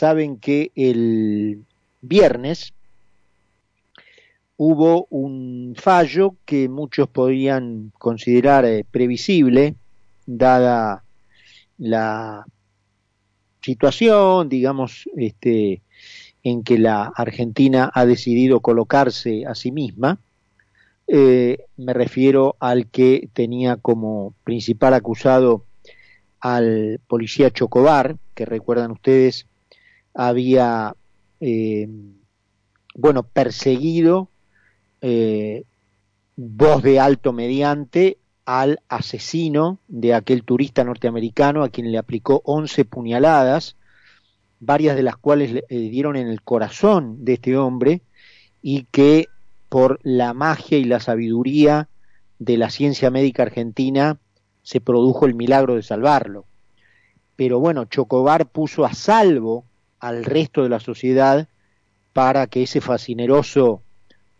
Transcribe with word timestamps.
saben 0.00 0.38
que 0.38 0.72
el 0.76 1.66
viernes 2.00 2.72
hubo 4.56 5.06
un 5.10 5.74
fallo 5.76 6.36
que 6.46 6.70
muchos 6.70 7.06
podrían 7.06 7.92
considerar 7.98 8.64
eh, 8.64 8.86
previsible, 8.90 9.74
dada 10.24 11.04
la 11.76 12.46
situación, 13.60 14.48
digamos, 14.48 15.06
este, 15.18 15.82
en 16.42 16.62
que 16.62 16.78
la 16.78 17.12
Argentina 17.14 17.90
ha 17.92 18.06
decidido 18.06 18.60
colocarse 18.60 19.44
a 19.44 19.54
sí 19.54 19.70
misma. 19.70 20.18
Eh, 21.08 21.58
me 21.76 21.92
refiero 21.92 22.56
al 22.58 22.86
que 22.86 23.28
tenía 23.34 23.76
como 23.76 24.32
principal 24.44 24.94
acusado 24.94 25.66
al 26.40 27.00
policía 27.06 27.50
Chocobar, 27.50 28.16
que 28.34 28.46
recuerdan 28.46 28.92
ustedes, 28.92 29.46
había, 30.14 30.94
eh, 31.40 31.88
bueno, 32.94 33.22
perseguido 33.22 34.28
eh, 35.00 35.64
voz 36.36 36.82
de 36.82 37.00
alto 37.00 37.32
mediante 37.32 38.18
al 38.44 38.80
asesino 38.88 39.78
de 39.88 40.14
aquel 40.14 40.42
turista 40.42 40.84
norteamericano 40.84 41.62
a 41.62 41.68
quien 41.68 41.92
le 41.92 41.98
aplicó 41.98 42.42
11 42.44 42.84
puñaladas, 42.84 43.76
varias 44.58 44.96
de 44.96 45.02
las 45.02 45.16
cuales 45.16 45.52
le 45.52 45.64
dieron 45.68 46.16
en 46.16 46.28
el 46.28 46.42
corazón 46.42 47.24
de 47.24 47.34
este 47.34 47.56
hombre 47.56 48.02
y 48.62 48.84
que 48.90 49.26
por 49.68 50.00
la 50.02 50.34
magia 50.34 50.78
y 50.78 50.84
la 50.84 51.00
sabiduría 51.00 51.88
de 52.38 52.56
la 52.56 52.70
ciencia 52.70 53.10
médica 53.10 53.44
argentina 53.44 54.18
se 54.62 54.80
produjo 54.80 55.26
el 55.26 55.34
milagro 55.34 55.76
de 55.76 55.82
salvarlo. 55.82 56.44
Pero 57.36 57.60
bueno, 57.60 57.84
Chocobar 57.84 58.46
puso 58.46 58.84
a 58.84 58.92
salvo 58.92 59.64
al 60.00 60.24
resto 60.24 60.62
de 60.62 60.68
la 60.68 60.80
sociedad 60.80 61.48
para 62.12 62.46
que 62.46 62.64
ese 62.64 62.80
fascineroso 62.80 63.82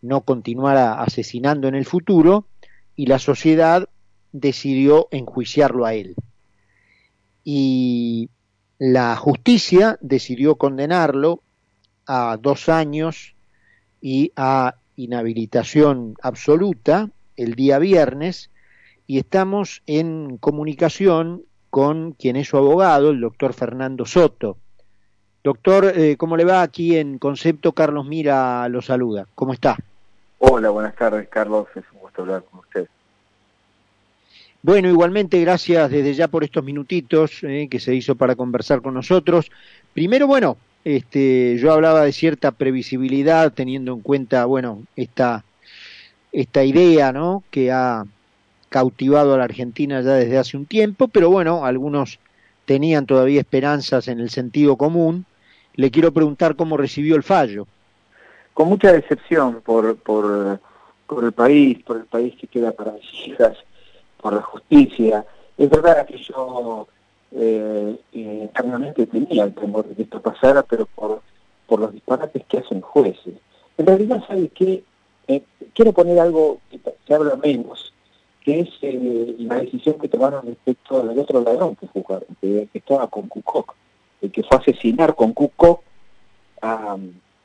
no 0.02 0.22
continuara 0.22 1.00
asesinando 1.00 1.68
en 1.68 1.74
el 1.74 1.84
futuro 1.84 2.46
y 2.96 3.06
la 3.06 3.18
sociedad 3.18 3.88
decidió 4.32 5.08
enjuiciarlo 5.10 5.86
a 5.86 5.94
él. 5.94 6.14
Y 7.44 8.30
la 8.78 9.14
justicia 9.16 9.98
decidió 10.00 10.56
condenarlo 10.56 11.42
a 12.06 12.38
dos 12.40 12.68
años 12.68 13.34
y 14.00 14.32
a 14.36 14.76
inhabilitación 14.96 16.14
absoluta 16.22 17.10
el 17.36 17.54
día 17.54 17.78
viernes 17.78 18.50
y 19.06 19.18
estamos 19.18 19.82
en 19.86 20.38
comunicación 20.38 21.42
con 21.70 22.12
quien 22.12 22.36
es 22.36 22.48
su 22.48 22.56
abogado, 22.56 23.10
el 23.10 23.20
doctor 23.20 23.52
Fernando 23.52 24.04
Soto. 24.04 24.58
Doctor, 25.42 25.92
eh, 25.96 26.16
¿cómo 26.18 26.36
le 26.36 26.44
va? 26.44 26.60
Aquí 26.60 26.96
en 26.96 27.18
Concepto, 27.18 27.72
Carlos 27.72 28.06
Mira 28.06 28.68
lo 28.68 28.82
saluda. 28.82 29.26
¿Cómo 29.34 29.54
está? 29.54 29.76
Hola, 30.38 30.68
buenas 30.68 30.94
tardes, 30.94 31.28
Carlos. 31.28 31.66
Es 31.74 31.84
un 31.94 32.00
gusto 32.00 32.22
hablar 32.22 32.44
con 32.50 32.60
usted. 32.60 32.88
Bueno, 34.62 34.88
igualmente 34.88 35.40
gracias 35.40 35.90
desde 35.90 36.12
ya 36.12 36.28
por 36.28 36.44
estos 36.44 36.62
minutitos 36.62 37.42
eh, 37.42 37.68
que 37.70 37.80
se 37.80 37.94
hizo 37.94 38.14
para 38.14 38.34
conversar 38.34 38.82
con 38.82 38.92
nosotros. 38.92 39.50
Primero, 39.94 40.26
bueno, 40.26 40.58
este, 40.84 41.56
yo 41.56 41.72
hablaba 41.72 42.02
de 42.02 42.12
cierta 42.12 42.50
previsibilidad 42.50 43.50
teniendo 43.54 43.94
en 43.94 44.00
cuenta, 44.00 44.44
bueno, 44.44 44.82
esta, 44.96 45.44
esta 46.32 46.64
idea, 46.64 47.12
¿no? 47.12 47.42
Que 47.50 47.72
ha 47.72 48.04
cautivado 48.68 49.34
a 49.34 49.38
la 49.38 49.44
Argentina 49.44 50.02
ya 50.02 50.12
desde 50.12 50.36
hace 50.36 50.58
un 50.58 50.66
tiempo, 50.66 51.08
pero 51.08 51.30
bueno, 51.30 51.64
algunos 51.64 52.18
tenían 52.66 53.06
todavía 53.06 53.40
esperanzas 53.40 54.08
en 54.08 54.20
el 54.20 54.28
sentido 54.28 54.76
común. 54.76 55.24
Le 55.80 55.90
quiero 55.90 56.12
preguntar 56.12 56.56
cómo 56.56 56.76
recibió 56.76 57.16
el 57.16 57.22
fallo 57.22 57.66
con 58.52 58.68
mucha 58.68 58.92
decepción 58.92 59.62
por, 59.62 59.96
por, 59.96 60.60
el 61.22 61.32
país, 61.32 61.82
por 61.82 61.96
el 61.96 62.04
país 62.04 62.34
que 62.38 62.46
queda 62.46 62.72
para 62.72 62.92
mis 62.92 63.28
hijas, 63.28 63.56
por 64.20 64.34
la 64.34 64.42
justicia. 64.42 65.24
Es 65.56 65.70
verdad 65.70 66.06
que 66.06 66.18
yo 66.18 66.86
eh, 67.32 67.98
tenía 69.10 69.44
el 69.44 69.54
temor 69.54 69.88
de 69.88 69.94
que 69.94 70.02
esto 70.02 70.20
pasara, 70.20 70.62
pero 70.64 70.84
por, 70.84 71.22
por 71.66 71.80
los 71.80 71.94
disparates 71.94 72.44
que 72.44 72.58
hacen 72.58 72.82
jueces. 72.82 73.36
En 73.78 73.86
realidad, 73.86 74.22
¿sabe 74.28 74.48
qué? 74.48 74.84
Eh, 75.28 75.42
quiero 75.72 75.94
poner 75.94 76.20
algo 76.20 76.58
que 76.70 76.78
se 77.06 77.14
habla 77.14 77.36
menos, 77.36 77.94
que 78.44 78.60
es 78.60 78.68
eh, 78.82 79.36
la 79.38 79.54
decisión 79.54 79.94
que 79.98 80.08
tomaron 80.08 80.44
respecto 80.44 81.00
al 81.00 81.18
otro 81.18 81.40
ladrón 81.40 81.76
que, 81.76 81.86
jugaron, 81.86 82.28
que, 82.42 82.68
estaba 82.74 83.06
con 83.08 83.26
Kukok, 83.26 83.74
el 84.22 84.30
que 84.30 84.42
fue 84.42 84.58
asesinar 84.58 85.14
con 85.14 85.32
Kukok 85.32 85.82
a 86.62 86.96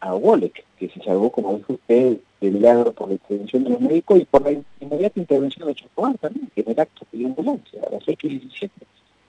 a 0.05 0.13
Wolek, 0.13 0.63
que 0.77 0.89
se 0.89 1.01
salvó, 1.03 1.31
como 1.31 1.57
dijo 1.57 1.73
usted, 1.73 2.17
de 2.39 2.51
milagro 2.51 2.91
por 2.91 3.07
la 3.07 3.15
intervención 3.15 3.63
de 3.63 3.71
los 3.71 3.81
médicos 3.81 4.19
y 4.19 4.25
por 4.25 4.43
la 4.43 4.51
inmediata 4.79 5.19
intervención 5.19 5.67
de 5.67 5.75
Chocobar 5.75 6.17
también, 6.19 6.49
que 6.53 6.61
en 6.61 6.71
el 6.71 6.79
acto 6.79 7.05
pidió 7.09 7.27
ambulancia 7.27 7.81
a 7.87 7.91
las 7.91 8.07
8 8.07 8.27
y 8.27 8.39
17, 8.39 8.73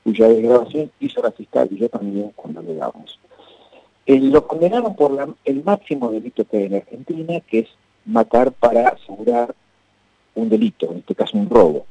cuya 0.05 0.29
desgrabación 0.29 0.91
hizo 1.01 1.23
la 1.23 1.33
fiscal 1.33 1.69
y 1.71 1.79
yo 1.79 1.89
también 1.89 2.31
cuando 2.37 2.61
le 2.61 2.75
damos. 2.75 3.19
Eh, 4.05 4.21
lo 4.21 4.47
condenaron 4.47 4.95
por 4.95 5.35
el 5.45 5.65
máximo 5.65 6.11
delito 6.11 6.45
que 6.45 6.59
hay 6.59 6.65
en 6.65 6.75
Argentina, 6.75 7.41
que 7.41 7.61
es 7.61 7.69
matar 8.05 8.53
para 8.53 8.91
asegurar 8.91 9.55
un 10.35 10.49
delito, 10.49 10.93
en 10.93 10.99
este 10.99 11.15
caso 11.15 11.39
un 11.39 11.49
robo. 11.49 11.87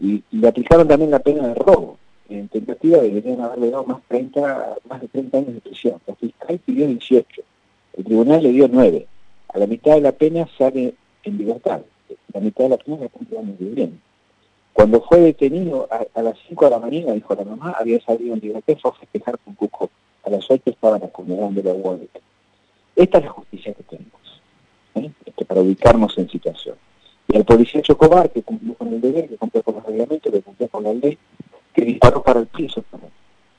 Y, 0.00 0.22
le 0.30 0.48
aplicaron 0.48 0.86
también 0.86 1.10
la 1.10 1.18
pena 1.18 1.48
de 1.48 1.54
robo. 1.54 1.98
En 2.38 2.48
tentativa 2.48 2.98
deberían 2.98 3.40
haberle 3.40 3.70
dado 3.70 3.84
más, 3.84 4.02
30, 4.08 4.76
más 4.88 5.00
de 5.00 5.08
30 5.08 5.38
años 5.38 5.54
de 5.54 5.60
prisión. 5.60 6.00
La 6.06 6.14
fiscal 6.14 6.58
pidió 6.64 6.86
18 6.86 7.42
el 7.94 8.04
tribunal 8.04 8.42
le 8.42 8.52
dio 8.52 8.68
nueve. 8.68 9.06
A 9.48 9.58
la 9.58 9.66
mitad 9.66 9.94
de 9.94 10.00
la 10.00 10.12
pena 10.12 10.48
sale 10.56 10.94
en 11.24 11.38
libertad. 11.38 11.82
La 12.32 12.40
mitad 12.40 12.64
de 12.64 12.70
la 12.70 12.76
pena 12.78 12.98
la 13.00 13.08
cumple 13.08 13.38
muy 13.40 13.56
bien. 13.58 14.00
Cuando 14.72 15.02
fue 15.02 15.20
detenido 15.20 15.86
a, 15.90 16.22
las 16.22 16.38
5 16.48 16.64
de 16.64 16.70
la 16.70 16.78
mañana, 16.78 17.12
dijo 17.12 17.34
la 17.34 17.44
mamá, 17.44 17.72
había 17.78 18.00
salido 18.00 18.32
en 18.32 18.40
libertad, 18.40 18.74
fue 18.80 18.90
a 18.90 18.94
festejar 18.94 19.38
con 19.40 19.54
Cuco. 19.54 19.90
A 20.24 20.30
las 20.30 20.50
8 20.50 20.62
estaban 20.64 21.02
acomodando 21.02 21.62
la 21.62 21.74
Wallet. 21.74 22.08
Esta 22.96 23.18
es 23.18 23.24
la 23.24 23.30
justicia 23.30 23.74
que 23.74 23.82
tenemos, 23.82 24.40
¿eh? 24.94 25.10
este, 25.26 25.44
para 25.44 25.60
ubicarnos 25.60 26.16
en 26.16 26.30
situación. 26.30 26.76
Y 27.28 27.36
el 27.36 27.44
policía 27.44 27.82
Chocobar, 27.82 28.30
que 28.30 28.42
cumplió 28.42 28.74
con 28.74 28.88
el 28.88 29.00
deber, 29.02 29.28
que 29.28 29.36
cumplió 29.36 29.62
con 29.62 29.74
los 29.74 29.84
reglamentos, 29.84 30.32
que 30.32 30.40
cumplió 30.40 30.68
con 30.68 30.84
la 30.84 30.94
ley, 30.94 31.18
que 31.72 31.84
disparó 31.84 32.22
para 32.22 32.40
el 32.40 32.46
piso 32.46 32.84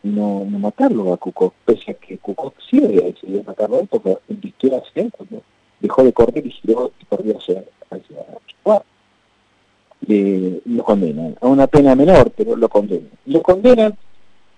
no, 0.03 0.45
no 0.45 0.59
matarlo 0.59 1.13
a 1.13 1.17
Cuco, 1.17 1.53
pese 1.65 1.91
a 1.91 1.93
que 1.95 2.17
Cuco 2.17 2.53
sí 2.69 2.83
había 2.83 3.03
decidido 3.03 3.43
matarlo 3.43 3.85
porque 3.85 4.17
invistió 4.29 4.77
hacia 4.77 5.03
él 5.03 5.11
cuando 5.11 5.41
dejó 5.79 6.03
de 6.03 6.13
correr 6.13 6.45
y 6.45 6.51
giró 6.51 6.91
y 6.99 7.05
corrió 7.05 7.37
hacia, 7.37 7.63
hacia 7.89 8.83
Le, 10.01 10.61
lo 10.65 10.83
condenan 10.83 11.37
a 11.39 11.47
una 11.47 11.67
pena 11.67 11.95
menor, 11.95 12.31
pero 12.31 12.55
lo 12.57 12.67
condenan. 12.67 13.11
Lo 13.25 13.41
condenan, 13.41 13.97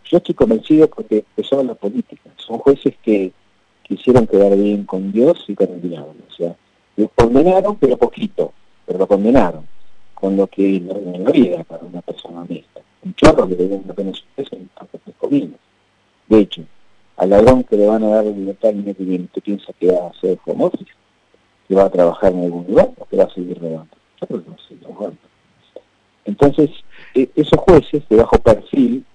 yo 0.05 0.17
estoy 0.17 0.33
convencido 0.33 0.87
porque 0.87 1.17
empezó 1.17 1.63
la 1.63 1.75
política. 1.75 2.29
Son 2.37 2.57
jueces 2.57 2.95
que 3.03 3.31
quisieron 3.83 4.25
quedar 4.25 4.55
bien 4.57 4.85
con 4.85 5.11
Dios 5.11 5.45
y 5.47 5.53
con 5.53 5.69
el 5.69 5.81
diablo. 5.81 6.15
O 6.27 6.33
sea, 6.33 6.55
lo 6.97 7.07
condenaron, 7.09 7.75
pero 7.75 7.97
poquito, 7.97 8.51
pero 8.87 8.97
lo 8.97 9.07
condenaron, 9.07 9.67
con 10.15 10.35
lo 10.35 10.47
que 10.47 10.79
no 10.79 10.95
es 11.29 11.31
vida 11.31 11.63
para 11.63 11.83
una 11.83 12.01
persona 12.01 12.41
honesta 12.41 12.81
un 13.05 13.13
chorro 13.13 13.47
que 13.47 13.55
le 13.55 13.67
den 13.67 13.81
una 13.85 13.93
pena 13.93 14.11
sorpresa 14.13 14.55
en 14.55 14.69
comidas. 15.19 15.59
De 16.27 16.39
hecho, 16.39 16.63
al 17.17 17.29
ladrón 17.29 17.63
que 17.63 17.77
le 17.77 17.85
van 17.85 18.03
a 18.03 18.07
dar 18.07 18.25
libertad 18.25 18.73
mes 18.73 18.97
que 18.97 19.03
viene, 19.03 19.25
¿usted 19.25 19.41
piensa 19.41 19.71
que 19.79 19.91
va 19.91 20.07
a 20.07 20.09
hacer 20.09 20.37
home? 20.45 20.71
¿Que 21.67 21.75
va 21.75 21.85
a 21.85 21.89
trabajar 21.89 22.33
en 22.33 22.43
algún 22.43 22.65
lugar 22.67 22.91
o 22.97 23.05
que 23.05 23.17
va 23.17 23.23
a 23.23 23.29
seguir 23.29 23.57
robando? 23.59 23.95
Yo 24.19 24.27
creo 24.27 24.43
que 24.43 24.49
va 24.49 24.55
a 24.55 24.67
seguir 24.67 24.83
robando. 24.83 25.17
Entonces, 26.25 26.71
e, 27.13 27.29
esos 27.35 27.59
jueces 27.59 28.07
de 28.09 28.15
bajo 28.17 28.37
perfil 28.39 29.05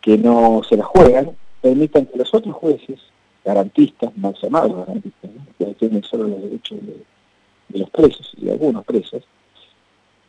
que 0.00 0.16
no 0.16 0.62
se 0.68 0.76
la 0.76 0.84
juegan, 0.84 1.36
permitan 1.60 2.06
que 2.06 2.18
los 2.18 2.32
otros 2.32 2.54
jueces, 2.54 3.00
garantistas, 3.44 4.16
mal 4.16 4.34
llamados 4.40 4.86
garantistas, 4.86 5.30
que 5.58 5.64
defienden 5.66 6.04
solo 6.04 6.28
los 6.28 6.42
derechos 6.42 6.78
de, 6.82 7.78
los 7.78 7.90
presos 7.90 8.32
y 8.36 8.46
de 8.46 8.52
algunos 8.52 8.84
presos, 8.84 9.24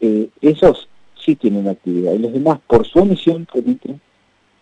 eh, 0.01 0.29
esos 0.41 0.89
tienen 1.35 1.67
actividad. 1.67 2.13
Y 2.13 2.19
los 2.19 2.33
demás, 2.33 2.59
por 2.67 2.85
su 2.85 2.99
omisión, 2.99 3.47
permiten 3.51 3.99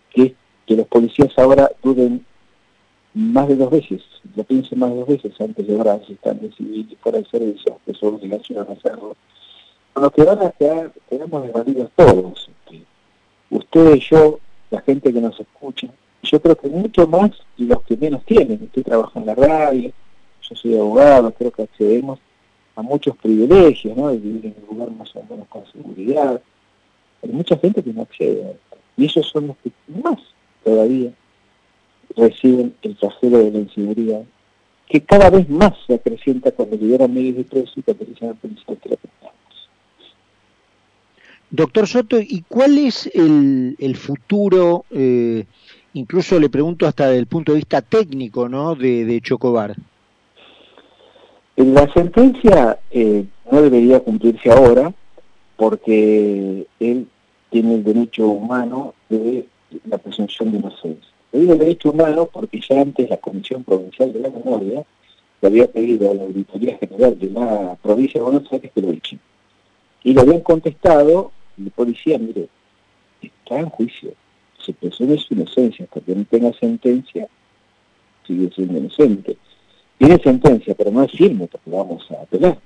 que, 0.10 0.36
que 0.66 0.76
los 0.76 0.88
policías 0.88 1.38
ahora 1.38 1.70
duden 1.84 2.26
más 3.14 3.48
de 3.48 3.56
dos 3.56 3.72
veces, 3.72 4.04
lo 4.36 4.44
piensen 4.44 4.80
más 4.80 4.92
de 4.92 4.98
dos 4.98 5.08
veces 5.08 5.42
antes 5.42 5.66
de 5.66 5.74
llevar 5.74 5.88
a 5.88 5.94
asistentes 5.94 6.56
civiles 6.56 6.98
fuera 7.02 7.18
de 7.18 7.26
servicio, 7.26 7.80
que 7.86 7.94
son 7.94 8.16
obligación 8.16 8.60
a 8.70 8.74
hacerlo. 8.74 9.16
Con 9.94 10.04
lo 10.04 10.12
que 10.12 10.24
van 10.24 10.42
a 10.44 10.52
quedar, 10.52 10.92
tenemos 11.10 11.44
desvalidos 11.44 11.90
todos. 11.96 12.50
Este, 12.66 12.84
ustedes, 13.50 14.08
yo, 14.10 14.40
la 14.70 14.82
gente 14.82 15.12
que 15.12 15.20
nos 15.20 15.40
escucha, 15.40 15.88
yo 16.22 16.40
creo 16.40 16.56
que 16.56 16.68
mucho 16.68 17.08
más 17.08 17.32
los 17.58 17.82
que 17.84 17.98
menos 17.98 18.24
tienen. 18.26 18.62
Usted 18.64 18.84
trabaja 18.84 19.20
en 19.20 19.26
la 19.26 19.36
radio, 19.36 19.92
yo 20.42 20.56
soy 20.56 20.76
abogado, 20.76 21.32
creo 21.32 21.52
que 21.52 21.64
accedemos 21.64 22.20
a 22.76 22.82
muchos 22.84 23.18
privilegios, 23.18 23.98
¿no? 23.98 24.10
De 24.10 24.18
vivir 24.18 24.46
en 24.46 24.56
un 24.62 24.78
lugar 24.78 24.92
más 24.96 25.16
o 25.16 25.24
menos 25.28 25.48
con 25.48 25.66
seguridad. 25.72 26.40
Hay 27.24 27.30
mucha 27.30 27.58
gente 27.58 27.84
que 27.84 27.94
no 27.94 28.04
accede 28.04 28.46
a 28.46 28.52
esto. 28.52 28.78
Y 28.98 29.06
esos 29.06 29.28
son 29.28 29.48
los 29.48 29.58
que 29.58 29.72
más 30.02 30.20
todavía 30.64 31.12
reciben 32.16 32.76
el 32.82 32.96
trasero 32.96 33.38
de 33.40 33.52
la 33.52 33.60
inseguridad, 33.60 34.24
que 34.88 35.02
cada 35.02 35.30
vez 35.30 35.48
más 35.50 35.74
se 35.86 35.96
acrecienta 35.96 36.52
cuando 36.52 36.76
liberan 36.78 37.14
medios 37.14 37.38
de 37.38 37.44
preso 37.44 37.74
y 37.76 37.82
cuando 37.82 38.06
dicen 38.06 38.36
policía 38.36 38.76
que 38.82 38.98
Doctor 41.50 41.88
Soto, 41.88 42.20
¿y 42.20 42.44
cuál 42.48 42.78
es 42.78 43.10
el, 43.14 43.78
el 43.80 43.96
futuro, 43.96 44.84
eh, 44.92 45.46
incluso 45.94 46.40
le 46.40 46.50
pregunto 46.50 46.86
hasta 46.86 47.08
desde 47.08 47.20
el 47.20 47.28
punto 47.28 47.54
de 47.54 47.58
vista 47.58 47.82
técnico, 47.82 48.50
¿no? 48.50 48.76
de, 48.76 49.06
de 49.06 49.22
Chocobar? 49.22 49.74
La 51.56 51.92
sentencia 51.94 52.78
eh, 52.92 53.26
no 53.50 53.62
debería 53.62 54.02
cumplirse 54.02 54.52
ahora 54.52 54.94
porque 55.58 56.68
él 56.80 57.08
tiene 57.50 57.76
el 57.76 57.84
derecho 57.84 58.28
humano 58.28 58.94
de 59.10 59.48
la 59.86 59.98
presunción 59.98 60.52
de 60.52 60.60
inocencia. 60.60 61.12
Le 61.34 61.42
digo 61.42 61.56
derecho 61.56 61.92
humano 61.92 62.30
porque 62.32 62.62
ya 62.62 62.80
antes 62.82 63.10
la 63.10 63.18
Comisión 63.18 63.64
Provincial 63.64 64.14
de 64.14 64.20
la 64.20 64.30
Memoria 64.30 64.86
le 65.42 65.48
había 65.48 65.70
pedido 65.70 66.10
a 66.10 66.14
la 66.14 66.24
Auditoría 66.24 66.78
General 66.78 67.20
de 67.20 67.30
la 67.30 67.78
provincia 67.82 68.20
de 68.20 68.26
Buenos 68.26 68.52
Aires 68.52 68.72
que 68.74 68.82
lo 68.82 68.92
echen. 68.92 69.20
Y 70.04 70.14
le 70.14 70.22
habían 70.22 70.42
contestado, 70.42 71.32
el 71.58 71.72
policía, 71.72 72.18
mire, 72.18 72.48
está 73.22 73.60
en 73.60 73.70
juicio, 73.70 74.14
se 74.64 74.74
presume 74.74 75.18
su 75.18 75.34
inocencia, 75.34 75.86
hasta 75.86 76.02
que 76.02 76.16
no 76.16 76.24
tenga 76.26 76.54
sentencia, 76.54 77.28
sigue 78.26 78.50
siendo 78.54 78.78
inocente. 78.78 79.38
Tiene 79.98 80.18
sentencia, 80.20 80.76
pero 80.76 80.92
no 80.92 81.04
es 81.04 81.12
firme 81.12 81.48
porque 81.48 81.70
vamos 81.70 82.10
a 82.12 82.22
apelar, 82.22 82.58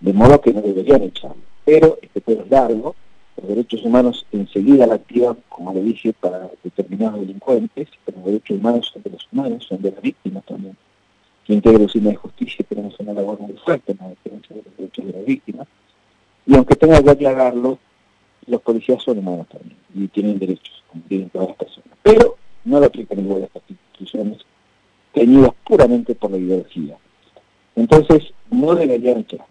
de 0.00 0.12
modo 0.12 0.40
que 0.40 0.52
no 0.52 0.62
deberían 0.62 1.02
echarlo. 1.02 1.49
Pero 1.70 2.00
este 2.02 2.20
pueblo 2.20 2.42
es 2.42 2.50
largo, 2.50 2.96
los 3.36 3.48
derechos 3.48 3.84
humanos 3.84 4.26
enseguida 4.32 4.88
la 4.88 4.96
activan, 4.96 5.38
como 5.48 5.72
le 5.72 5.84
dije, 5.84 6.12
para 6.12 6.50
determinados 6.64 7.20
delincuentes, 7.20 7.88
pero 8.04 8.18
los 8.18 8.26
derechos 8.26 8.58
humanos 8.58 8.90
son 8.92 9.02
de 9.04 9.10
los 9.10 9.28
humanos, 9.30 9.66
son 9.68 9.80
de 9.80 9.92
las 9.92 10.02
víctimas 10.02 10.44
también. 10.46 10.76
Que 11.44 11.54
integra 11.54 11.86
de 11.86 12.14
justicia 12.16 12.66
tenemos 12.68 12.98
una 12.98 13.12
labor 13.12 13.38
muy 13.38 13.52
fuerte 13.52 13.92
en 13.92 13.98
la 13.98 14.08
defensa 14.08 14.52
de 14.52 14.62
los 14.64 14.76
derechos 14.76 15.06
de 15.06 15.12
las 15.12 15.24
víctimas. 15.24 15.68
Y 16.44 16.56
aunque 16.56 16.74
tenga 16.74 17.00
que 17.00 17.10
aclararlo, 17.10 17.78
los 18.48 18.60
policías 18.62 19.00
son 19.04 19.18
humanos 19.18 19.46
también 19.46 19.76
y 19.94 20.08
tienen 20.08 20.40
derechos, 20.40 20.82
como 20.88 21.04
tienen 21.04 21.30
todas 21.30 21.50
las 21.50 21.56
personas. 21.56 21.98
Pero 22.02 22.36
no 22.64 22.80
lo 22.80 22.86
aplican 22.86 23.20
igual 23.20 23.42
a 23.42 23.46
estas 23.46 23.62
instituciones 23.68 24.38
teñidas 25.12 25.52
puramente 25.64 26.16
por 26.16 26.32
la 26.32 26.38
ideología. 26.38 26.96
Entonces, 27.76 28.32
no 28.50 28.74
deberían 28.74 29.18
echar. 29.18 29.46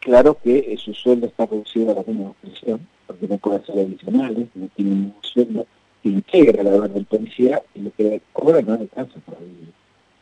Claro 0.00 0.38
que 0.42 0.76
su 0.78 0.94
sueldo 0.94 1.26
está 1.26 1.46
reducido 1.46 1.90
a 1.90 1.94
la 1.94 2.04
mínima 2.06 2.32
presión, 2.40 2.86
porque 3.06 3.26
no 3.26 3.36
puede 3.38 3.56
hacer 3.56 3.78
adicionales, 3.78 4.48
no 4.54 4.68
tiene 4.76 4.90
ningún 4.92 5.14
sueldo 5.22 5.66
que 6.02 6.08
integra 6.10 6.62
la 6.62 6.70
verdad 6.70 6.90
del 6.90 7.04
policía 7.04 7.62
y 7.74 7.80
lo 7.80 7.90
que 7.92 8.20
cobra 8.32 8.62
no 8.62 8.74
alcanza 8.74 9.18
para 9.26 9.38
vivir. 9.40 9.72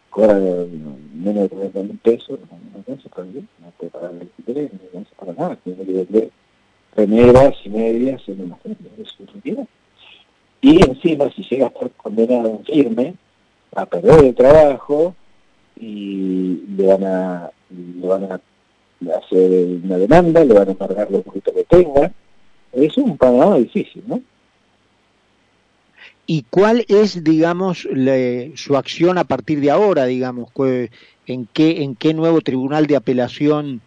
Cobra 0.09 0.35
menos 0.35 1.43
de 1.43 1.49
40 1.51 1.83
mil 1.83 1.99
pesos, 1.99 2.41
no, 2.41 2.79
alcanza 2.79 3.09
para 3.11 3.25
vivir, 3.25 3.45
no 3.61 3.71
puede 3.77 3.91
pagar 3.91 4.13
el 4.13 4.21
alquiler, 4.23 4.71
no 4.73 4.81
alcanza 4.87 5.11
para 5.19 5.33
nada, 5.35 5.57
tiene 5.57 5.85
que 5.85 5.93
vender 5.93 6.31
remeras 6.97 7.55
y 7.65 7.69
medias 7.69 8.23
en 8.29 8.41
una 8.41 8.57
feria, 8.57 8.77
es 8.99 9.15
realidad. 9.45 9.69
Y 10.63 10.83
encima, 10.83 11.31
si 11.31 11.43
llega 11.43 11.67
a 11.67 11.69
estar 11.69 11.91
condenado 11.91 12.49
en 12.49 12.65
firme, 12.65 13.15
a 13.75 13.85
perder 13.85 14.25
el 14.25 14.35
trabajo 14.35 15.15
y 15.79 16.63
le 16.77 16.87
le 16.87 18.07
van 18.07 18.25
a 18.25 18.41
hacer 19.17 19.81
una 19.85 19.99
demanda, 19.99 20.45
le 20.45 20.55
van 20.55 20.71
a 20.71 20.75
cargar 20.75 21.11
lo 21.11 21.23
poquito 21.23 21.53
que 21.53 21.65
tenga, 21.65 22.13
es 22.73 22.97
un 22.97 23.17
panorama 23.17 23.57
difícil, 23.57 24.03
¿no? 24.07 24.21
¿Y 26.27 26.45
cuál 26.51 26.85
es, 26.89 27.23
digamos, 27.23 27.89
su 28.57 28.77
acción 28.77 29.17
a 29.17 29.25
partir 29.25 29.61
de 29.61 29.71
ahora, 29.71 30.07
digamos? 30.07 30.51
¿En 31.27 31.47
qué, 31.53 31.83
¿En 31.83 31.95
qué 31.95 32.15
nuevo 32.15 32.41
tribunal 32.41 32.87
de 32.87 32.97
apelación, 32.97 33.81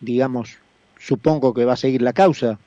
digamos, 0.00 0.58
supongo 0.98 1.52
que 1.52 1.64
va 1.64 1.72
a 1.72 1.76
seguir 1.76 2.02
la 2.02 2.12
causa? 2.12 2.58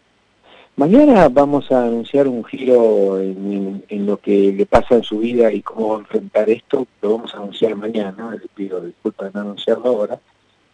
Mañana 0.77 1.29
vamos 1.29 1.71
a 1.71 1.85
anunciar 1.85 2.27
un 2.27 2.43
giro 2.43 3.17
en, 3.21 4.05
lo 4.05 4.17
que 4.17 4.51
le 4.51 4.65
pasa 4.65 4.95
en 4.95 5.03
su 5.03 5.19
vida 5.19 5.49
y 5.53 5.61
cómo 5.61 5.97
enfrentar 5.97 6.49
esto, 6.49 6.85
lo 7.01 7.15
vamos 7.15 7.33
a 7.33 7.37
anunciar 7.37 7.77
mañana, 7.77 8.31
les 8.31 8.49
pido 8.53 8.81
disculpas 8.81 9.31
de 9.31 9.39
no 9.39 9.45
anunciarlo 9.45 9.85
ahora, 9.85 10.19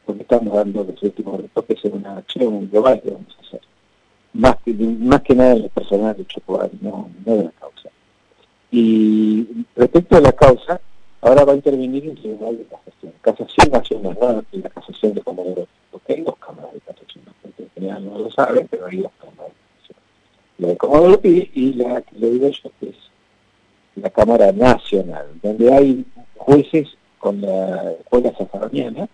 porque 0.06 0.24
estamos 0.24 0.54
dando 0.54 0.84
los 0.84 1.02
últimos 1.04 1.42
retoques 1.42 1.84
en 1.86 1.94
una 1.94 2.18
acción 2.18 2.70
global 2.70 3.02
que 3.02 3.12
vamos 3.12 3.36
a 3.38 3.48
hacer 3.48 3.62
más 4.34 4.56
que, 4.64 4.74
más 4.74 5.22
que 5.22 5.36
nada 5.36 5.54
en 5.54 5.64
el 5.64 5.70
personal 5.70 6.16
de 6.16 6.26
Chocobar, 6.26 6.70
no, 6.82 7.10
no 7.26 7.36
de 7.36 7.44
la 7.46 7.52
causa. 7.52 7.90
Y 8.72 9.66
respecto 9.76 10.16
a 10.16 10.22
la 10.22 10.32
causa, 10.32 10.80
ahora 11.22 11.44
va 11.44 11.54
a 11.54 11.56
intervenir 11.56 12.06
el 12.06 12.16
Tribunal 12.16 12.58
de 12.58 12.66
Casación. 12.66 13.14
Casación 13.22 13.72
Nacional, 13.72 14.18
no 14.20 14.60
la 14.60 14.70
Casación 14.70 15.14
de 15.14 15.22
Comodoro, 15.22 15.68
porque 15.92 16.14
hay 16.14 16.22
dos 16.22 16.38
cámaras 16.38 16.74
de 16.74 16.80
casación, 16.80 17.26
en 17.58 17.70
general 17.76 18.06
no 18.06 18.20
lo 18.20 18.32
saben, 18.32 18.68
pero 18.70 18.86
hay 18.86 18.98
dos 18.98 19.12
cámaras 19.20 19.52
de 19.52 19.60
casación. 19.76 19.98
La 20.60 20.68
de 20.70 20.78
Comodoro 20.78 21.20
y 21.24 21.74
la 21.74 22.02
que 22.02 22.18
le 22.18 22.30
digo 22.32 22.50
yo, 22.50 22.72
que 22.80 22.90
es 22.90 22.96
la 23.96 24.10
Cámara 24.10 24.52
Nacional, 24.54 25.28
donde 25.44 25.74
hay 25.74 26.06
jueces 26.38 26.88
con 27.20 27.42
la 27.42 27.92
escuela 27.92 28.34
safaroniana, 28.38 29.10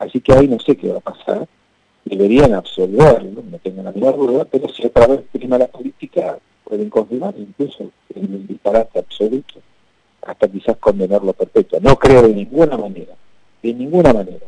así 0.00 0.20
que 0.20 0.32
ahí 0.32 0.48
no 0.48 0.58
sé 0.58 0.76
qué 0.76 0.88
va 0.88 0.98
a 0.98 1.12
pasar, 1.12 1.46
deberían 2.04 2.54
absolverlo, 2.54 3.42
no 3.48 3.58
tengo 3.58 3.82
la 3.82 3.92
menor 3.92 4.16
duda, 4.16 4.44
pero 4.46 4.68
si 4.68 4.84
otra 4.84 5.06
vez 5.06 5.20
prima 5.30 5.58
la 5.58 5.68
política, 5.68 6.38
pueden 6.64 6.90
confirmar 6.90 7.34
incluso 7.36 7.90
en 8.14 8.34
un 8.34 8.46
disparate 8.46 8.98
absoluto, 8.98 9.60
hasta 10.22 10.48
quizás 10.48 10.76
condenarlo 10.78 11.32
perpetuo. 11.32 11.78
No 11.80 11.96
creo 11.96 12.22
de 12.22 12.34
ninguna 12.34 12.76
manera, 12.76 13.14
de 13.62 13.74
ninguna 13.74 14.12
manera, 14.12 14.46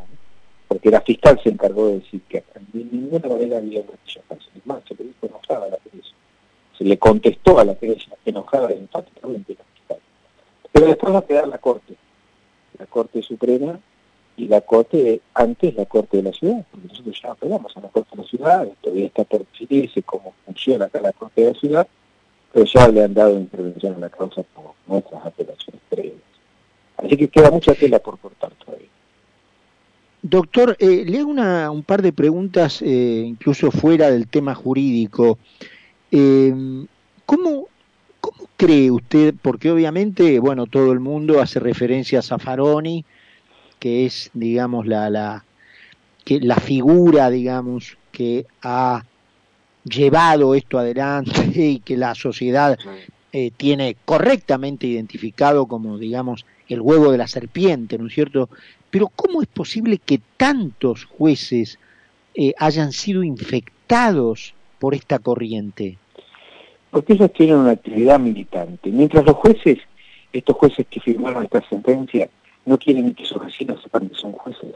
porque 0.67 0.91
la 0.91 1.03
fiscal 1.03 1.39
se 1.43 1.51
encargó 1.51 1.89
de 1.89 2.01
decir 2.01 2.23
que 2.29 2.43
de 2.73 2.85
ninguna 2.85 3.29
manera 3.29 3.59
había 3.59 3.81
una 3.81 3.93
más, 4.65 4.83
se 4.87 4.95
le 4.95 5.05
dijo 5.05 5.27
enojada 5.27 5.67
a 5.67 5.71
la 5.71 5.77
prensa. 5.77 6.11
Se 6.79 6.85
le 6.85 6.99
contestó 6.99 7.59
a 7.59 7.65
la 7.65 7.75
prensa 7.75 8.13
enojada 8.25 8.71
enfáticamente 8.71 9.55
la 9.55 9.65
fiscal. 9.75 9.99
Pero 10.73 10.87
después 10.87 11.15
va 11.15 11.19
a 11.19 11.27
quedar 11.27 11.49
la 11.49 11.59
Corte, 11.59 11.95
la 12.79 12.87
Corte 12.87 13.23
Suprema, 13.23 13.79
y 14.37 14.49
la 14.49 14.61
Corte, 14.61 15.21
antes 15.35 15.75
la 15.75 15.87
Corte 15.87 16.19
de 16.19 16.23
la 16.25 16.33
Ciudad, 16.33 16.65
porque 16.71 16.89
nosotros 16.89 17.21
ya 17.23 17.33
apelamos 17.33 17.77
a 17.77 17.81
la 17.81 17.89
Corte 17.89 18.11
de 18.17 18.23
la 18.23 18.29
Ciudad, 18.29 18.69
todavía 18.81 19.07
está 19.07 19.25
por 19.25 19.41
definirse 19.47 20.03
cómo 20.03 20.35
funciona 20.45 20.87
acá 20.87 21.01
la 21.01 21.13
Corte 21.13 21.43
de 21.43 21.53
la 21.53 21.59
Ciudad, 21.59 21.89
pero 22.53 22.65
ya 22.65 22.89
le 22.89 23.05
han 23.05 23.15
dado 23.15 23.39
intervención 23.39 23.95
a 23.95 23.99
la 23.99 24.11
causa 24.11 24.43
por 24.43 24.73
nuestras 24.87 25.25
apelaciones 25.25 25.81
previas. 25.89 26.15
Así 26.97 27.17
que 27.17 27.29
queda 27.29 27.51
mucha 27.51 27.75
tela 27.75 27.99
por 27.99 28.19
cortar 28.19 28.53
todavía. 28.65 28.89
Doctor, 30.23 30.77
eh, 30.79 31.05
le 31.05 31.19
hago 31.19 31.31
una, 31.31 31.71
un 31.71 31.83
par 31.83 32.01
de 32.01 32.13
preguntas, 32.13 32.81
eh, 32.81 33.25
incluso 33.27 33.71
fuera 33.71 34.11
del 34.11 34.29
tema 34.29 34.55
jurídico. 34.55 35.39
¿cómo, 37.27 37.69
¿Cómo 38.21 38.49
cree 38.57 38.93
usted, 38.93 39.35
porque 39.43 39.73
obviamente, 39.73 40.39
bueno, 40.39 40.67
todo 40.67 40.93
el 40.93 41.01
mundo 41.01 41.41
hace 41.41 41.59
referencia 41.59 42.21
a 42.21 42.23
Zaffaroni, 42.23 43.05
que 43.83 44.07
es, 44.07 44.31
digamos, 44.33 44.87
la, 44.87 45.11
la, 45.11 45.45
que 46.25 46.39
la 46.39 46.55
figura, 46.55 47.29
digamos, 47.31 47.99
que 48.13 48.47
ha 48.63 49.05
llevado 49.83 50.55
esto 50.55 50.79
adelante 50.79 51.33
y 51.57 51.81
que 51.81 51.97
la 51.97 52.15
sociedad 52.15 52.79
eh, 53.33 53.51
tiene 53.57 53.97
correctamente 54.05 54.87
identificado 54.87 55.67
como, 55.67 55.99
digamos, 55.99 56.47
el 56.69 56.81
huevo 56.81 57.11
de 57.11 57.19
la 57.19 57.27
serpiente, 57.27 57.99
¿no 57.99 58.07
es 58.07 58.15
cierto? 58.15 58.49
Pero 58.89 59.09
¿cómo 59.09 59.43
es 59.43 59.49
posible 59.49 59.99
que 59.99 60.21
tantos 60.37 61.05
jueces 61.07 61.81
eh, 62.37 62.55
hayan 62.59 62.93
sido 62.93 63.25
infectados 63.25 64.55
por 64.79 64.95
esta 64.95 65.19
corriente? 65.19 65.99
Porque 66.89 67.15
ellos 67.15 67.33
tienen 67.33 67.57
una 67.57 67.73
actividad 67.73 68.21
militante. 68.21 68.93
Mientras 68.93 69.25
los 69.25 69.35
jueces, 69.35 69.79
estos 70.33 70.55
jueces 70.55 70.87
que 70.89 71.01
firmaron 71.01 71.43
esta 71.43 71.69
sentencia, 71.69 72.31
no 72.65 72.79
quieren 72.79 73.15
que 73.15 73.25
sus 73.25 73.45
vecinos 73.45 73.83
sepan 73.83 74.09
que 74.09 74.15
son 74.15 74.33
jueces, 74.33 74.75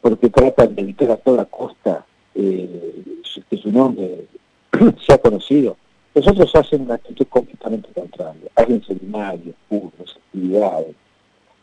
porque 0.00 0.30
tratan 0.30 0.74
de 0.74 0.82
evitar 0.82 1.10
a 1.10 1.16
toda 1.16 1.44
costa 1.44 2.04
eh, 2.34 3.22
que 3.48 3.56
su 3.56 3.70
nombre 3.70 4.26
sea 5.06 5.18
conocido. 5.18 5.76
Los 6.14 6.26
otros 6.26 6.54
hacen 6.56 6.82
una 6.82 6.94
actitud 6.94 7.26
completamente 7.28 7.88
contraria, 7.92 8.50
hacen 8.56 8.82
seminarios, 8.84 9.54
cursos, 9.68 10.18
actividades, 10.26 10.96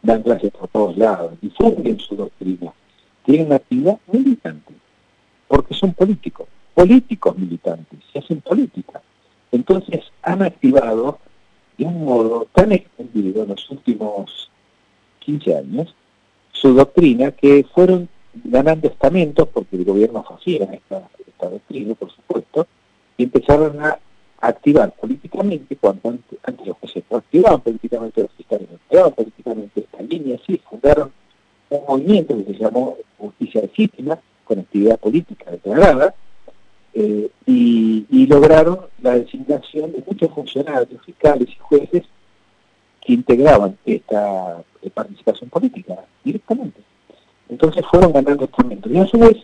dan 0.01 0.23
clases 0.23 0.51
por 0.51 0.69
todos 0.69 0.97
lados, 0.97 1.33
difunden 1.41 1.99
su 1.99 2.15
doctrina, 2.15 2.71
tienen 3.25 3.47
una 3.47 3.55
actividad 3.57 3.99
militante, 4.11 4.73
porque 5.47 5.73
son 5.73 5.93
políticos, 5.93 6.47
políticos 6.73 7.37
militantes, 7.37 7.99
se 8.13 8.19
hacen 8.19 8.39
política. 8.41 9.01
Entonces 9.51 10.05
han 10.21 10.41
activado 10.43 11.19
de 11.77 11.85
un 11.85 12.05
modo 12.05 12.47
tan 12.53 12.71
extendido 12.71 13.43
en 13.43 13.49
los 13.49 13.69
últimos 13.69 14.49
15 15.27 15.55
años, 15.57 15.93
su 16.53 16.73
doctrina, 16.73 17.31
que 17.31 17.65
fueron 17.75 18.07
ganando 18.45 18.87
estamentos, 18.87 19.49
porque 19.49 19.75
el 19.75 19.83
gobierno 19.83 20.23
hacía 20.29 20.63
esta, 20.71 21.09
doctrina, 21.39 21.93
por 21.95 22.09
supuesto, 22.11 22.65
y 23.17 23.23
empezaron 23.23 23.79
a 23.83 23.99
activar 24.39 24.93
políticamente, 24.93 25.75
cuando 25.75 26.09
antes, 26.09 26.65
los 26.65 26.77
jueces 26.77 27.03
no 27.11 27.17
activaban 27.17 27.59
políticamente, 27.59 28.21
los 28.21 28.31
fiscales 28.31 28.69
no 28.69 28.75
activaban 28.77 29.11
políticamente 29.11 29.81
esta 29.81 30.01
línea, 30.01 30.39
sí, 30.47 30.61
fundaron 30.69 31.11
un 31.69 31.81
movimiento 31.87 32.37
que 32.37 32.53
se 32.53 32.59
llamó 32.59 32.97
Justicia 33.17 33.61
Legítima, 33.61 34.17
con 34.45 34.59
actividad 34.59 34.97
política 34.97 35.51
declarada, 35.51 36.15
eh, 36.93 37.29
y, 37.45 38.25
lograron 38.27 38.79
la 39.01 39.15
designación 39.15 39.93
de 39.93 40.03
muchos 40.05 40.29
funcionarios, 40.31 41.01
fiscales 41.05 41.47
y 41.49 41.57
jueces 41.59 42.03
que 43.07 43.13
integraban 43.13 43.77
esta 43.85 44.61
eh, 44.81 44.89
participación 44.89 45.49
política 45.49 45.95
directamente. 46.25 46.81
Entonces 47.47 47.85
fueron 47.89 48.11
ganando 48.11 48.43
instrumentos. 48.43 48.91
Y 48.91 48.97
a 48.97 49.07
su 49.07 49.17
vez 49.17 49.37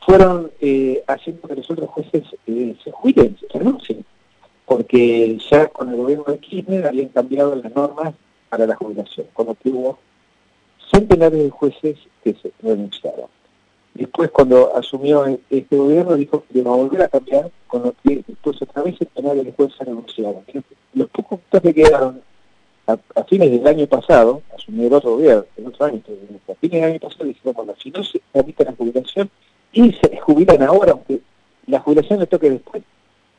fueron 0.00 0.50
eh, 0.60 1.04
haciendo 1.06 1.46
que 1.46 1.56
los 1.56 1.70
otros 1.70 1.90
jueces 1.90 2.24
se 2.46 2.90
jubilen, 2.90 3.36
se 3.38 3.58
renuncien, 3.58 4.02
porque 4.64 5.38
ya 5.50 5.66
con 5.66 5.90
el 5.90 5.96
gobierno 5.96 6.24
de 6.24 6.38
Kirchner 6.38 6.86
habían 6.86 7.10
cambiado 7.10 7.54
las 7.54 7.74
normas 7.74 8.14
para 8.48 8.66
la 8.66 8.76
jubilación, 8.76 9.26
con 9.34 9.46
lo 9.48 9.54
que 9.56 9.68
hubo 9.68 9.98
centenares 10.90 11.44
de 11.44 11.50
jueces 11.50 11.98
que 12.24 12.32
se 12.32 12.50
renunciaron. 12.62 13.26
Después, 13.92 14.30
cuando 14.30 14.74
asumió 14.74 15.26
este 15.50 15.76
gobierno, 15.76 16.14
dijo 16.14 16.44
que 16.50 16.60
iba 16.60 16.72
a 16.72 16.76
volver 16.76 17.02
a 17.02 17.08
cambiar, 17.08 17.50
con 17.66 17.82
lo 17.82 17.94
que 18.02 18.24
después 18.26 18.60
otra 18.62 18.82
vez 18.82 18.96
centenares 18.96 19.44
de 19.44 19.52
jueces 19.52 19.78
renunciaron. 19.80 20.42
Los 20.94 21.10
pocos 21.10 21.40
que 21.62 21.74
quedaron 21.74 22.22
a, 22.86 23.24
fines 23.24 23.50
del 23.50 23.66
año 23.66 23.86
pasado, 23.86 24.42
asumió 24.54 24.86
el 24.86 24.92
otro 24.92 25.12
gobierno, 25.12 25.44
el 25.56 25.66
otro 25.66 25.86
año, 25.86 26.02
a 26.48 26.54
fines 26.54 26.80
del 26.80 26.90
año 26.90 27.00
pasado 27.00 27.24
dijeron, 27.24 27.54
bueno, 27.54 27.74
si 27.80 27.90
no 27.90 28.02
se 28.02 28.20
permite 28.32 28.64
la 28.64 28.72
jubilación, 28.72 29.30
y 29.72 29.92
se 29.92 30.18
jubilan 30.18 30.62
ahora, 30.62 30.92
aunque 30.92 31.20
la 31.66 31.80
jubilación 31.80 32.20
le 32.20 32.26
toque 32.26 32.50
después, 32.50 32.82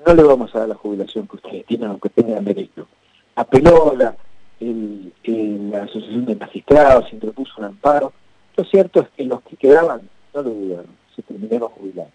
no 0.06 0.14
le 0.14 0.24
vamos 0.24 0.54
a 0.56 0.60
dar 0.60 0.70
la 0.70 0.76
jubilación 0.76 1.28
que 1.28 1.36
ustedes 1.36 1.66
tienen, 1.66 1.90
aunque 1.90 2.10
tengan 2.10 2.44
derecho. 2.44 2.88
Apeló 3.36 3.96
la, 3.96 4.16
la 4.60 5.84
Asociación 5.84 6.26
de 6.26 6.36
Magistrados, 6.36 7.12
interpuso 7.14 7.54
un 7.58 7.66
amparo. 7.66 8.14
Lo 8.56 8.64
cierto 8.66 9.02
es 9.02 9.10
que 9.16 9.26
los 9.26 9.42
que 9.44 9.56
quedaban 9.56 10.10
no 10.34 10.42
lo 10.42 10.50
dudaron, 10.50 10.98
se 11.16 11.22
terminaron 11.22 11.70
jubilando. 11.70 12.12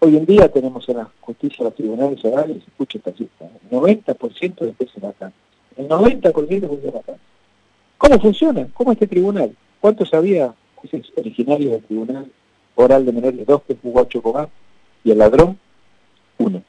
Hoy 0.00 0.16
en 0.16 0.26
día 0.26 0.50
tenemos 0.50 0.88
en 0.88 0.98
la 0.98 1.08
justicia 1.20 1.64
los 1.64 1.74
tribunales 1.74 2.22
orales, 2.24 2.58
escucha 2.58 2.98
esta 2.98 3.12
cifra, 3.12 3.46
el 3.46 3.70
90% 3.70 4.54
de 4.58 4.74
jueces 4.74 5.00
vacantes. 5.00 5.43
El 6.00 6.20
90% 6.22 6.60
de 6.60 6.66
jueces 6.66 6.92
vacantes. 6.92 7.22
¿Cómo 7.98 8.20
funciona? 8.20 8.68
¿Cómo 8.74 8.92
este 8.92 9.06
tribunal? 9.06 9.56
¿Cuántos 9.80 10.12
había 10.12 10.54
jueces 10.74 11.12
originarios 11.16 11.72
del 11.72 11.84
tribunal 11.84 12.30
oral 12.74 13.06
de 13.06 13.12
menores? 13.12 13.46
Dos 13.46 13.62
que 13.62 13.76
jugó 13.80 14.00
a 14.00 14.08
Chocobá 14.08 14.48
y 15.04 15.10
el 15.10 15.18
ladrón, 15.18 15.58
uno. 16.38 16.62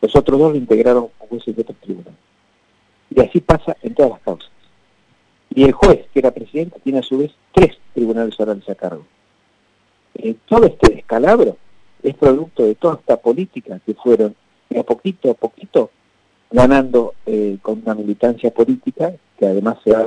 Los 0.00 0.16
otros 0.16 0.38
dos 0.38 0.52
lo 0.52 0.58
integraron 0.58 1.08
como 1.18 1.28
jueces 1.28 1.54
de 1.54 1.62
otros 1.62 1.78
tribunales. 1.78 2.18
Y 3.10 3.20
así 3.20 3.40
pasa 3.40 3.76
en 3.82 3.94
todas 3.94 4.12
las 4.12 4.20
causas. 4.20 4.50
Y 5.54 5.64
el 5.64 5.72
juez, 5.72 6.06
que 6.12 6.18
era 6.18 6.32
presidente, 6.32 6.80
tiene 6.82 6.98
a 6.98 7.02
su 7.02 7.18
vez 7.18 7.32
tres 7.52 7.78
tribunales 7.92 8.38
orales 8.40 8.68
a 8.68 8.74
cargo. 8.74 9.06
Eh, 10.14 10.34
todo 10.46 10.66
este 10.66 10.94
descalabro 10.94 11.56
es 12.02 12.14
producto 12.16 12.64
de 12.64 12.74
toda 12.74 12.96
esta 12.96 13.16
política 13.16 13.80
que 13.84 13.94
fueron 13.94 14.34
a 14.76 14.82
poquito 14.82 15.30
a 15.30 15.34
poquito 15.34 15.90
ganando 16.54 17.14
eh, 17.26 17.58
con 17.60 17.82
una 17.84 17.96
militancia 17.96 18.54
política 18.54 19.12
que 19.36 19.44
además 19.44 19.76
se 19.82 19.90
va 19.90 19.98
a 19.98 20.04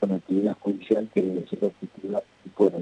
con 0.00 0.12
actividad 0.12 0.56
judicial 0.58 1.06
que 1.12 1.20
debe 1.20 1.46
ser 1.46 1.62
objetiva 1.62 2.22
y 2.46 2.48
puede 2.48 2.78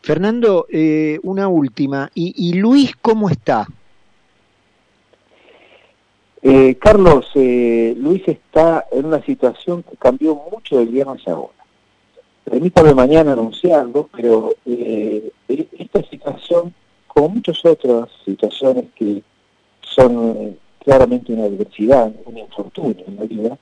Fernando, 0.00 0.66
eh, 0.70 1.18
una 1.22 1.46
última. 1.46 2.10
¿Y, 2.14 2.32
¿Y, 2.34 2.54
Luis 2.54 2.94
cómo 3.02 3.28
está? 3.28 3.66
Eh, 6.40 6.76
Carlos, 6.80 7.30
Luis 7.34 8.26
está 8.26 8.86
en 8.90 9.04
una 9.04 9.22
situación 9.22 9.82
que 9.82 9.98
cambió 9.98 10.34
mucho 10.50 10.78
del 10.78 10.88
viernes 10.88 11.28
a 11.28 11.32
ahora. 11.32 11.52
Permítame 12.44 12.94
mañana 12.94 13.34
anunciarlo, 13.34 14.08
pero 14.10 14.54
eh, 14.64 15.30
esta 15.46 16.02
situación, 16.04 16.72
como 17.06 17.28
muchas 17.28 17.62
otras 17.62 18.08
situaciones 18.24 18.86
que 18.96 19.22
son 19.82 20.56
claramente 20.90 21.32
una 21.32 21.44
adversidad, 21.44 22.12
un 22.24 22.36
infortunio 22.36 23.04
en 23.06 23.14
la 23.14 23.22
vida, 23.22 23.56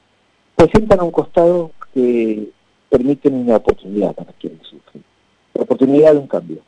presentan 0.56 1.02
un 1.02 1.11
costado 1.11 1.73
que 1.92 2.49
permiten 2.88 3.35
una 3.35 3.56
oportunidad 3.56 4.14
para 4.14 4.32
quienes 4.32 4.66
sufren, 4.66 5.04
la 5.52 5.64
oportunidad 5.64 6.12
de 6.14 6.18
un 6.20 6.26
cambio 6.26 6.62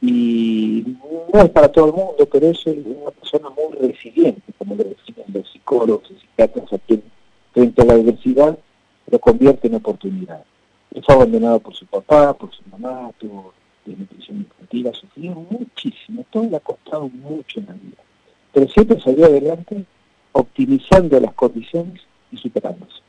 y 0.00 0.96
no 1.30 1.42
es 1.42 1.50
para 1.50 1.68
todo 1.68 1.88
el 1.88 1.92
mundo, 1.92 2.26
pero 2.32 2.46
es 2.48 2.64
una 2.64 3.10
persona 3.10 3.50
muy 3.50 3.76
resiliente, 3.86 4.50
como 4.56 4.76
lo 4.76 4.84
decían 4.84 5.26
los 5.30 5.46
psicólogos 5.52 6.10
y 6.10 6.20
psiquiatras, 6.20 6.72
a 6.72 6.78
quien 6.78 7.02
frente 7.52 7.82
a 7.82 7.84
la 7.84 7.92
adversidad 7.92 8.58
lo 9.10 9.18
convierte 9.18 9.66
en 9.66 9.74
oportunidad. 9.74 10.42
Él 10.94 11.02
fue 11.04 11.16
abandonado 11.16 11.60
por 11.60 11.74
su 11.74 11.84
papá, 11.84 12.32
por 12.32 12.50
su 12.50 12.62
mamá, 12.70 13.10
tuvo 13.18 13.52
desnutrición 13.84 14.38
infantil, 14.38 14.90
sufrió 14.94 15.34
muchísimo, 15.50 16.24
todo 16.30 16.44
le 16.44 16.56
ha 16.56 16.60
costado 16.60 17.10
mucho 17.10 17.60
en 17.60 17.66
la 17.66 17.72
vida. 17.74 18.05
Pero 18.56 18.70
siempre 18.70 18.98
salió 19.02 19.26
adelante 19.26 19.84
optimizando 20.32 21.20
las 21.20 21.34
condiciones 21.34 22.00
y 22.32 22.38
superándose. 22.38 23.02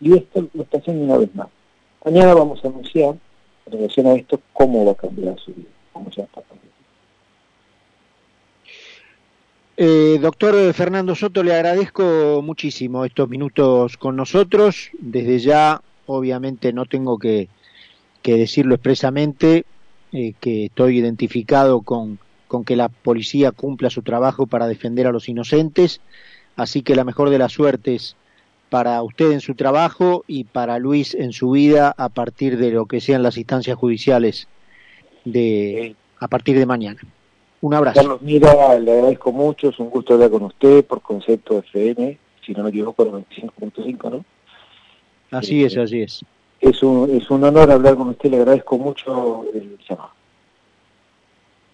Y 0.00 0.12
esto 0.14 0.48
lo 0.52 0.64
está 0.64 0.78
haciendo 0.78 1.04
una 1.04 1.18
vez 1.18 1.32
más. 1.36 1.46
Mañana 2.04 2.34
vamos 2.34 2.64
a 2.64 2.66
anunciar, 2.66 3.14
en 3.66 3.72
relación 3.72 4.08
a 4.08 4.14
esto, 4.14 4.40
cómo 4.52 4.84
va 4.84 4.90
a 4.90 4.94
cambiar 4.96 5.38
su 5.38 5.54
vida. 5.54 5.68
Eh, 9.76 10.18
doctor 10.20 10.74
Fernando 10.74 11.14
Soto, 11.14 11.44
le 11.44 11.54
agradezco 11.54 12.42
muchísimo 12.42 13.04
estos 13.04 13.28
minutos 13.28 13.96
con 13.98 14.16
nosotros. 14.16 14.90
Desde 14.98 15.38
ya, 15.38 15.80
obviamente, 16.06 16.72
no 16.72 16.86
tengo 16.86 17.20
que, 17.20 17.48
decirlo 18.24 18.74
expresamente, 18.74 19.64
eh, 20.10 20.34
que 20.40 20.64
estoy 20.64 20.98
identificado 20.98 21.82
con, 21.82 22.18
con 22.48 22.64
que 22.64 22.76
la 22.76 22.88
policía 22.88 23.52
cumpla 23.52 23.90
su 23.90 24.02
trabajo 24.02 24.46
para 24.46 24.66
defender 24.66 25.06
a 25.06 25.12
los 25.12 25.28
inocentes. 25.28 26.00
Así 26.56 26.82
que 26.82 26.96
la 26.96 27.04
mejor 27.04 27.30
de 27.30 27.38
las 27.38 27.52
suertes 27.52 28.16
para 28.70 29.02
usted 29.02 29.32
en 29.32 29.40
su 29.40 29.54
trabajo 29.54 30.24
y 30.26 30.44
para 30.44 30.78
Luis 30.78 31.14
en 31.14 31.32
su 31.32 31.52
vida 31.52 31.94
a 31.96 32.08
partir 32.08 32.58
de 32.58 32.70
lo 32.70 32.86
que 32.86 33.00
sean 33.00 33.22
las 33.22 33.38
instancias 33.38 33.76
judiciales 33.76 34.48
de 35.24 35.94
a 36.20 36.28
partir 36.28 36.58
de 36.58 36.66
mañana. 36.66 37.00
Un 37.60 37.74
abrazo. 37.74 38.00
Carlos 38.00 38.22
Mira, 38.22 38.78
le 38.78 38.92
agradezco 38.92 39.32
mucho, 39.32 39.68
es 39.68 39.78
un 39.78 39.90
gusto 39.90 40.14
hablar 40.14 40.30
con 40.30 40.44
usted 40.44 40.84
por 40.84 41.00
concepto 41.00 41.58
FM, 41.58 42.18
si 42.44 42.52
no 42.52 42.62
me 42.62 42.70
equivoco, 42.70 43.04
95.5, 43.04 44.10
¿no? 44.10 44.24
Así 45.30 45.64
es, 45.64 45.76
así 45.76 46.02
es. 46.02 46.24
Es 46.60 46.82
un, 46.82 47.10
es 47.10 47.30
un 47.30 47.44
honor 47.44 47.70
hablar 47.70 47.96
con 47.96 48.08
usted, 48.08 48.30
le 48.30 48.38
agradezco 48.38 48.78
mucho 48.78 49.44
el 49.54 49.78
llamado. 49.88 50.17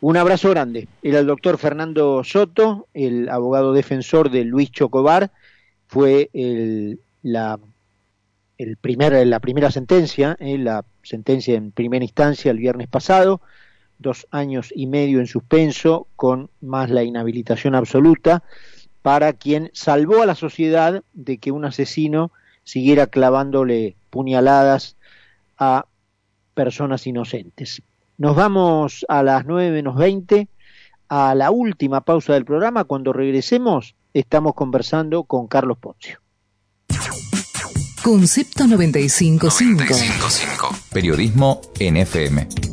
Un 0.06 0.18
abrazo 0.18 0.50
grande. 0.50 0.86
Era 1.02 1.20
el 1.20 1.26
doctor 1.26 1.56
Fernando 1.56 2.22
Soto, 2.24 2.88
el 2.92 3.30
abogado 3.30 3.72
defensor 3.72 4.30
de 4.30 4.44
Luis 4.44 4.70
Chocobar, 4.70 5.30
fue 5.86 6.28
el, 6.34 7.00
la, 7.22 7.58
el 8.58 8.76
primer, 8.76 9.26
la 9.26 9.40
primera 9.40 9.70
sentencia, 9.70 10.36
eh, 10.40 10.58
la 10.58 10.84
sentencia 11.02 11.54
en 11.54 11.70
primera 11.70 12.04
instancia 12.04 12.50
el 12.50 12.58
viernes 12.58 12.86
pasado, 12.86 13.40
dos 13.98 14.26
años 14.30 14.74
y 14.76 14.88
medio 14.88 15.20
en 15.20 15.26
suspenso, 15.26 16.06
con 16.16 16.50
más 16.60 16.90
la 16.90 17.02
inhabilitación 17.02 17.74
absoluta, 17.74 18.42
para 19.00 19.32
quien 19.32 19.70
salvó 19.72 20.20
a 20.20 20.26
la 20.26 20.34
sociedad 20.34 21.02
de 21.14 21.38
que 21.38 21.50
un 21.50 21.64
asesino 21.64 22.30
siguiera 22.62 23.06
clavándole 23.06 23.96
puñaladas 24.10 24.98
a 25.56 25.86
personas 26.52 27.06
inocentes. 27.06 27.80
Nos 28.16 28.36
vamos 28.36 29.04
a 29.08 29.22
las 29.22 29.44
nueve 29.44 29.70
menos 29.72 29.96
veinte 29.96 30.48
a 31.08 31.34
la 31.34 31.50
última 31.50 32.00
pausa 32.02 32.34
del 32.34 32.44
programa. 32.44 32.84
Cuando 32.84 33.12
regresemos, 33.12 33.94
estamos 34.12 34.54
conversando 34.54 35.24
con 35.24 35.46
Carlos 35.48 35.78
Poncio. 35.78 36.20
Concepto 38.02 38.66
955. 38.66 39.46
955. 39.46 40.76
Periodismo 40.92 41.60
NFM. 41.80 42.63